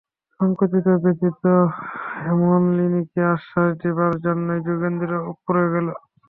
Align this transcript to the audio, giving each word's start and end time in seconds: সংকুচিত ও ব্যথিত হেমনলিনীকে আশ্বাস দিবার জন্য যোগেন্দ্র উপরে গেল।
সংকুচিত 0.39 0.85
ও 0.91 1.01
ব্যথিত 1.03 1.43
হেমনলিনীকে 2.21 3.21
আশ্বাস 3.33 3.69
দিবার 3.81 4.13
জন্য 4.25 4.47
যোগেন্দ্র 4.67 5.11
উপরে 5.33 5.63
গেল। 5.73 5.87